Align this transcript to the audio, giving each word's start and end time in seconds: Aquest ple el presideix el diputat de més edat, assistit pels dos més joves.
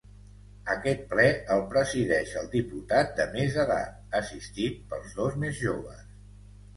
Aquest 0.75 1.01
ple 1.09 1.25
el 1.55 1.59
presideix 1.73 2.31
el 2.41 2.49
diputat 2.53 3.11
de 3.19 3.27
més 3.35 3.57
edat, 3.65 3.99
assistit 4.21 4.81
pels 4.95 5.13
dos 5.21 5.37
més 5.45 5.55
joves. 5.61 6.01